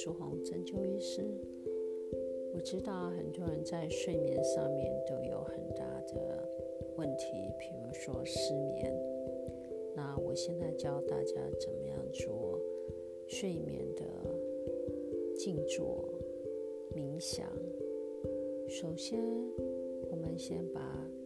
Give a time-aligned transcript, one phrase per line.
[0.00, 1.24] 舒红针灸医师。
[2.54, 6.48] 我知道很多人在睡眠上面都有很大的
[6.96, 7.26] 问题，
[7.58, 8.96] 比如说失眠。
[9.96, 12.60] 那我现在教大家怎么样做
[13.26, 14.04] 睡眠的
[15.36, 16.08] 静坐
[16.94, 17.50] 冥想。
[18.68, 19.20] 首先，
[20.12, 20.80] 我们先把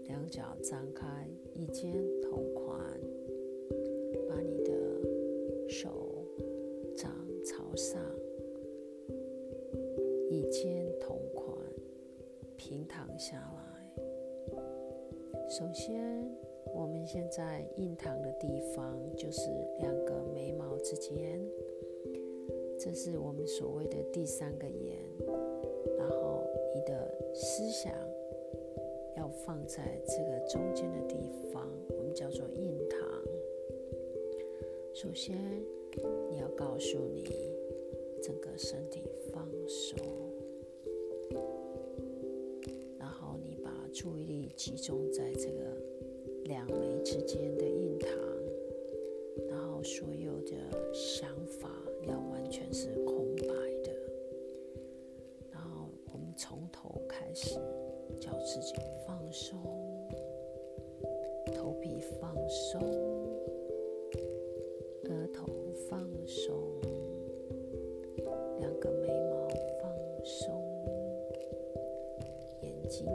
[0.06, 1.92] 两脚张开，一肩
[2.22, 2.98] 同宽，
[4.26, 4.72] 把你的
[5.68, 6.24] 手
[6.96, 7.12] 掌
[7.44, 8.00] 朝上，
[10.52, 11.56] 肩同宽，
[12.58, 13.62] 平躺下来。
[15.48, 16.22] 首先，
[16.74, 19.48] 我们现在印堂的地方就是
[19.78, 21.40] 两个眉毛之间，
[22.78, 24.98] 这是我们所谓的第三个眼。
[25.96, 27.90] 然后，你的思想
[29.16, 33.00] 要放在这个中间的地方，我们叫做印堂。
[34.92, 35.34] 首先，
[36.28, 37.24] 你要告诉你
[38.22, 39.96] 整个身体放松，
[44.56, 45.64] 集中在这个
[46.44, 48.10] 两眉之间的印堂，
[49.48, 50.52] 然后所有的
[50.92, 51.68] 想法
[52.06, 53.44] 要完全是空白
[53.82, 53.90] 的。
[55.50, 57.58] 然后我们从头开始，
[58.20, 58.74] 叫自己
[59.06, 59.58] 放松，
[61.54, 62.80] 头皮放松。
[65.04, 65.46] 额头
[65.90, 66.54] 放松，
[68.60, 69.48] 两个眉毛
[69.80, 69.92] 放
[70.24, 70.54] 松，
[72.62, 73.06] 眼睛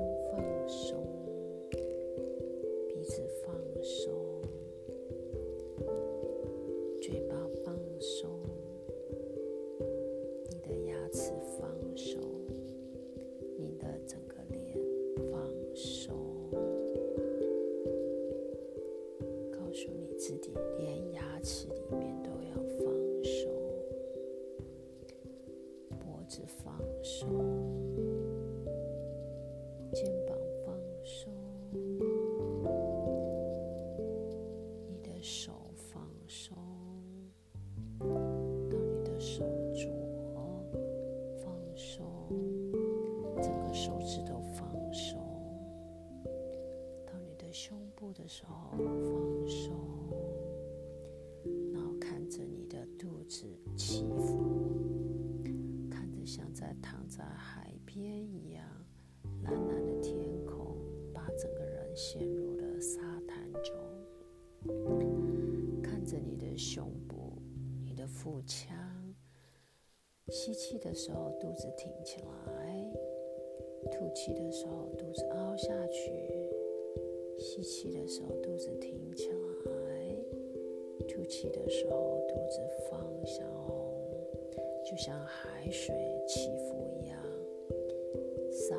[47.52, 49.76] 胸部的时候放松，
[51.74, 54.68] 然后看着你的肚子起伏。
[55.90, 58.66] 看着像在躺在海边一样，
[59.44, 60.76] 蓝蓝的天空，
[61.14, 63.76] 把整个人陷入了沙滩中。
[65.82, 67.42] 看着你的胸部、
[67.84, 68.76] 你的腹腔，
[70.30, 72.92] 吸气的时候肚子挺起来，
[73.92, 76.47] 吐气的时候肚子凹下去。
[77.38, 79.30] 吸气的时候肚子挺起
[79.66, 80.16] 来，
[81.08, 82.60] 吐气的时候肚子
[82.90, 83.44] 放下。
[84.90, 85.94] 就像海水
[86.26, 87.22] 起伏一样，
[88.50, 88.76] 撒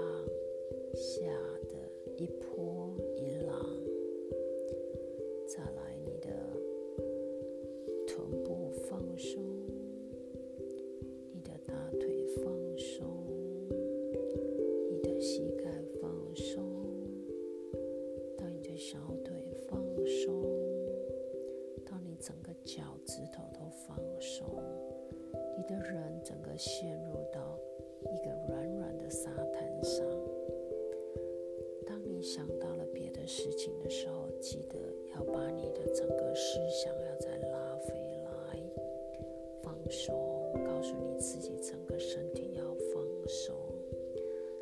[25.69, 27.59] 的人整个陷入到
[28.01, 30.05] 一个软软的沙滩上。
[31.87, 34.79] 当你想到了别的事情的时候，记得
[35.15, 38.63] 要把你的整个思想要再拉回来，
[39.63, 40.15] 放松，
[40.65, 43.55] 告诉你自己整个身体要放松。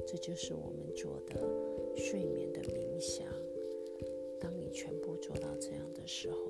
[0.06, 1.34] 这就是我们做的
[1.96, 3.26] 睡眠的冥想。
[4.38, 6.45] 当你全部做到这样的时候，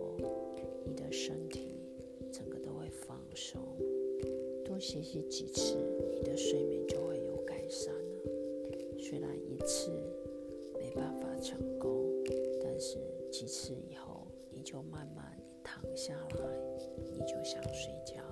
[4.87, 5.75] 歇息几次，
[6.15, 8.23] 你的睡眠就会有改善了。
[8.97, 9.91] 虽然一次
[10.79, 12.09] 没办法成功，
[12.63, 12.97] 但是
[13.29, 16.47] 几次以后，你就慢慢躺下来。
[17.13, 18.23] 你就想睡觉